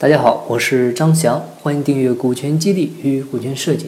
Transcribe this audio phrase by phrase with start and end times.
[0.00, 3.86] 大家好，我是张翔，欢迎订阅《股权激励与股权设计》。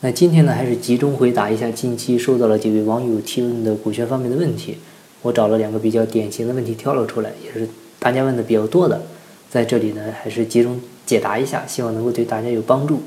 [0.00, 4.78] 那今天呢，还是集中回答一下近期收到了几位网友提问的股权方面的问题。
[5.20, 7.68] 我找了两个比较典型的问题挑了出来，也是
[7.98, 9.02] 大家问的比较多的，
[9.50, 13.02] 在这里呢，还是集中解答一下，希望能够对大家有帮助。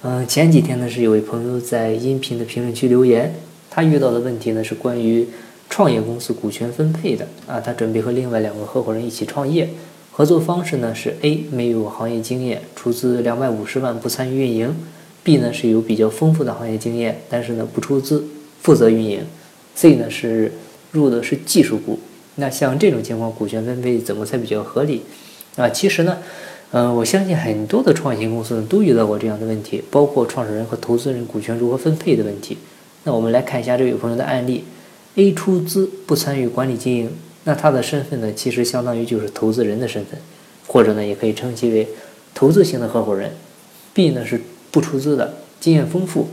[0.00, 3.34] 嗯，前几天呢，是有位朋友在音频的评论区留言，
[3.68, 5.28] 他遇到的问题呢是关于
[5.68, 9.68] 创业公司股权分配的啊，他准备和另外两个合伙人一起创业。
[10.18, 14.74] 合作方式呢是 A 没有行业经验，出资两百五十万不参与运营
[15.24, 18.24] ；B 呢是有比较丰富的行业经验，但是呢不出资
[18.60, 19.24] 负责运营
[19.76, 20.50] ；C 呢是
[20.90, 22.00] 入的是技术股。
[22.34, 25.02] 那像这种情况，股权分配怎么才比较合理？
[25.54, 26.18] 啊，其实呢，
[26.72, 32.58] 嗯，我相信很多的创新公司呢都遇到过这样的问题，包括创始人和投资人股权如何分配的问题。
[33.04, 34.64] 那我们来看一下这位朋友的案例
[35.14, 37.10] ：A 出资不参与管理经营。
[37.48, 40.20] 那他的身份呢，其实相当于就是投资人的身份，
[40.66, 41.88] 或者呢，也可以称其为
[42.34, 43.32] 投资型的合伙人。
[43.94, 44.38] B 呢是
[44.70, 46.28] 不出资的，经验丰富，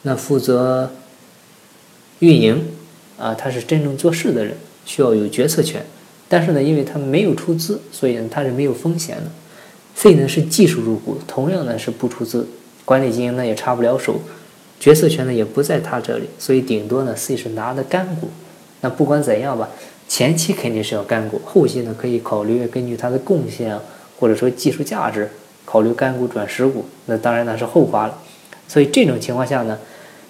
[0.00, 0.92] 那负责
[2.20, 2.70] 运营
[3.18, 5.84] 啊，他是真正做事的人，需要有决策权。
[6.26, 9.24] 但是呢，因为他没有出资，所以呢，他是没有风险的。
[9.94, 12.48] C 呢是技术入股，同样呢是不出资，
[12.86, 14.22] 管理经营呢也插不了手，
[14.80, 18.30] 决策权呢也不在他这里，所以顶多呢 C 是拿的干股。
[18.80, 19.68] 那不管怎样吧。
[20.08, 23.78] 前期肯定是要干股，后期呢可以考虑根据他的贡献
[24.18, 25.28] 或者说技术价值，
[25.64, 26.84] 考虑干股转实股。
[27.06, 28.18] 那当然那是后话了。
[28.68, 29.78] 所以这种情况下呢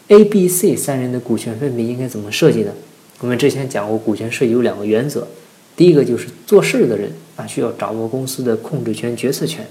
[0.08, 2.72] ，A、B、C 三人的股权分配应该怎么设计呢？
[3.20, 5.26] 我们之前讲过，股权设计有两个原则，
[5.74, 9.66] 第一个就是做事的人啊需要掌握公司的控制权、决策权，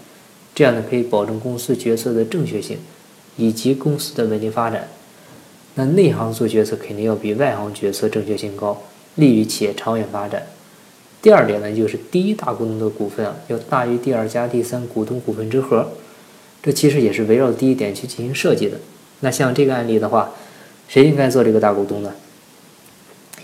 [0.55, 2.77] 这样呢可以保证公司决策的正确性
[3.37, 4.87] 以及公司的稳定发展。
[5.75, 8.81] 那内行做决策肯定要比外行决策正确性高。
[9.15, 10.47] 利于企业长远发展。
[11.21, 15.89] 第二点呢，就是第一大股东的股份啊，要大于第二加第三股东股份之和。
[16.61, 18.77] 这其实也是围绕第一点去进行设计的。
[19.21, 20.31] 那像这个案例的话，
[20.87, 22.13] 谁应该做这个大股东呢？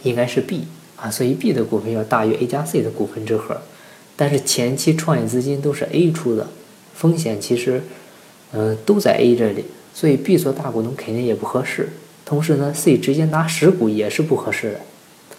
[0.04, 0.66] 应该是 B
[0.96, 3.62] 啊，所以 B 的股份要大于 A 加 C 的股份之和。
[4.16, 6.48] 但是前期创业资金都是 A 出的，
[6.94, 7.82] 风险其实
[8.52, 11.90] 嗯都在 A 这里，所以 B 做大股东肯定也不合适。
[12.26, 14.82] 同时呢，C 直接拿十股也是不合适的。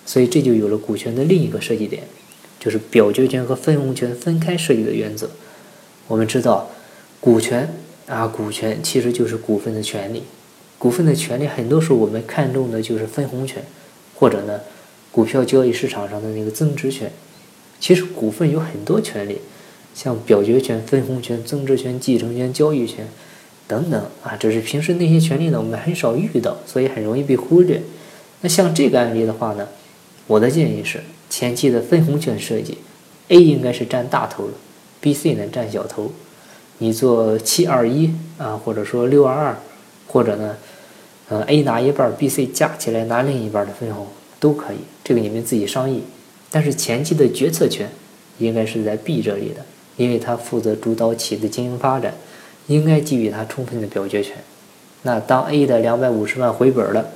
[0.05, 2.03] 所以这就有了股权的另一个设计点，
[2.59, 5.31] 就是表决权和分红权分开设计的原则。
[6.09, 6.71] 我们知道，
[7.21, 7.73] 股权
[8.07, 10.25] 啊，股权其实就是股份的权利。
[10.79, 13.65] 股份的权利很多时候我们看重的就是分红权，
[14.17, 14.61] 或者呢，
[15.13, 17.13] 股票交易市场上的那个增值权。
[17.79, 19.39] 其实股份有很多权利，
[19.95, 23.07] 像表决权、分红权、增值权、继承权、交易权
[23.69, 27.81] 等等啊，只是平时那些权利呢，我们很少遇到，所以很容易被忽略。
[28.41, 29.69] 那像这个案例的话呢？
[30.29, 32.79] 我的建议是，前期的分红权设计
[33.29, 34.53] ，A 应该是占大头的
[35.01, 36.13] ，B、C 呢占小头。
[36.79, 39.57] 你做七二一啊，或者说六二二，
[40.07, 40.57] 或者呢，
[41.29, 44.07] 呃，A 拿一半，B、C 加起来拿另一半的分红
[44.39, 46.05] 都可以，这个你们自己商议。
[46.51, 47.91] 但是前期的决策权
[48.39, 49.65] 应该是在 B 这里的，
[49.97, 52.15] 因为他负责主导企业的经营发展，
[52.69, 54.37] 应该给予他充分的表决权。
[55.03, 57.07] 那当 A 的两百五十万回本了。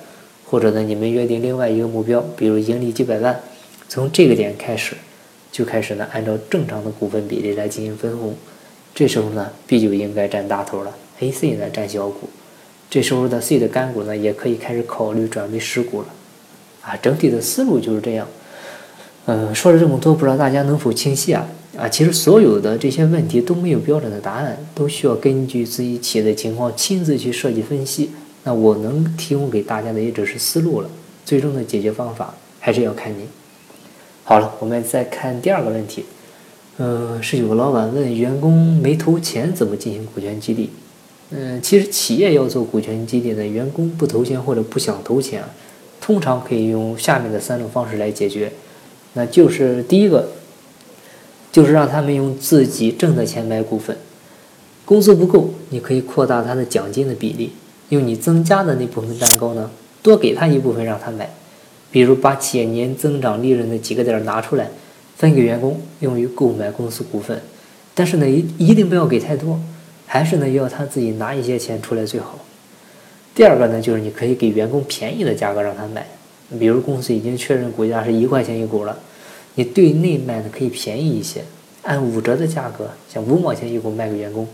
[0.48, 3.38] 或者呢，你们约定另外一个目标，比如盈利几百万，
[3.88, 4.94] 从这个点开始，
[5.50, 8.34] 就开始呢，按照正常的股份比例来进行分红。
[8.94, 12.30] 这时候呢，B 就应该占大头了，A、C 呢占小股。
[12.88, 16.06] 这时候的 C 的干股呢，也可以开始考虑转为实股了。
[16.82, 18.26] 啊，整体的思路就是这样。
[19.26, 21.46] 嗯，说了这么多，不知道大家能否清晰啊？
[21.76, 28.12] 啊，其实所有的这些问题都没有标准的答案，都需要根据自己企业的情况亲自去设计分析。
[28.46, 30.88] 那我能提供给大家的也只是思路了，
[31.24, 33.26] 最终的解决方法还是要看您。
[34.22, 36.04] 好了，我们再看第二个问题，
[36.78, 40.70] 嗯，是有个老板问员工没投钱怎么进行股权激励？
[41.30, 45.42] 嗯，其实企业要做股权激励呢，员工不投钱或者不想投钱，
[46.00, 48.52] 通常可以用下面的三种方式来解决。
[49.14, 50.28] 那就是第一个，
[51.50, 53.96] 就是让他们用自己挣的钱买股份，
[54.84, 57.50] 工资不够，你可以扩大他的奖金的比例。
[57.90, 59.70] 用你增加的那部分蛋糕呢，
[60.02, 61.30] 多给他一部分让他买，
[61.90, 64.68] 比如把企业年增长利润的几个点拿出来，
[65.16, 67.40] 分给员工用于购买公司股份，
[67.94, 69.60] 但是呢一一定不要给太多，
[70.06, 72.38] 还是呢要他自己拿一些钱出来最好。
[73.34, 76.06] 第二个呢就是你可以给员工便宜的价格让他买，
[76.58, 78.98] 比如公司已经确认股价是一块钱一股了，
[79.54, 81.42] 你对内卖呢可以便宜一些，
[81.82, 84.46] 按五折的价格，像五毛钱一股卖给员工。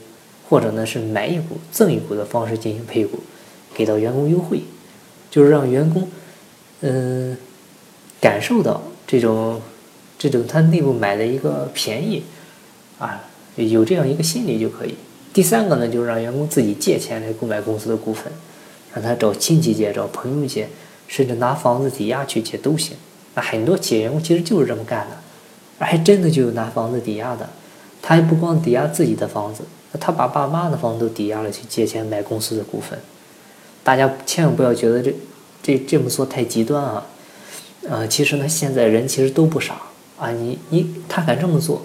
[0.52, 3.19] 或者呢是买一股赠一股的方式进行配股，
[3.72, 4.60] 给到员工优惠，
[5.31, 6.06] 就是让员工，
[6.82, 7.34] 嗯，
[8.20, 9.62] 感受到这种
[10.19, 12.25] 这种他内部买的一个便宜，
[12.99, 13.25] 啊，
[13.56, 14.94] 有这样一个心理就可以。
[15.32, 18.31] 第三个呢，就是让员工自己借钱来购买公司的股份，
[18.93, 20.69] 让他找亲戚借、找朋友借，
[21.08, 22.94] 甚至拿房子抵押去借都行。
[23.34, 25.16] 那很多企业员工其实就是这么干的，
[25.78, 27.49] 还真的就有拿房子抵押的。
[28.02, 29.62] 他还不光抵押自己的房子，
[30.00, 32.99] 他把爸妈的房子都抵押了去借钱买公司的股份。
[33.85, 35.15] 大家千万不要觉得这
[35.62, 37.06] 这这么做太极端啊！
[37.89, 39.83] 呃，其实呢，现在人其实都不傻
[40.19, 40.31] 啊。
[40.31, 41.83] 你你他敢这么做，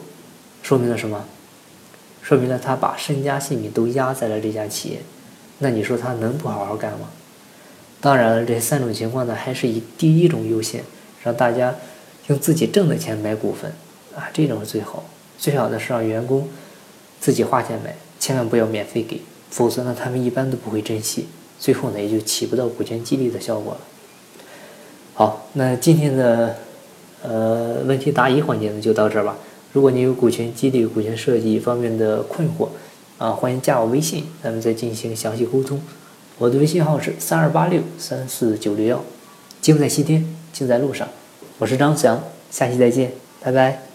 [0.62, 1.26] 说明了什么？
[2.22, 5.00] 说明了他把身家性命都压在了这家企业。
[5.60, 7.10] 那你说他能不好好干吗？
[8.00, 10.84] 当然了，这三种情况呢，还是以第一种优先，
[11.24, 11.74] 让大家
[12.28, 13.74] 用自己挣的钱买股份
[14.16, 15.04] 啊，这种是最好。
[15.40, 16.48] 最好的是让员工
[17.20, 21.28] 自己花钱买，千万不要免费给，否则呢，他们一般都不会珍惜，
[21.60, 23.80] 最后呢，也就起不到股权激励的效果了。
[25.14, 26.56] 好，那今天的
[27.24, 29.36] 呃问题答疑环节呢就到这儿吧。
[29.74, 32.70] 如果你有股权激励、股权设计方面的困惑，
[33.18, 35.82] 啊，欢迎加我微信，咱们再进行详细沟通。
[36.38, 39.04] 我的微信号是三二八六三四九六幺。
[39.60, 40.24] 精在西天，
[40.54, 41.08] 精在路上。
[41.58, 43.12] 我是张翔，下期再见，
[43.42, 43.87] 拜拜。